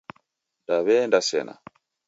Daw'eenda 0.67 1.21
sena? 1.29 1.55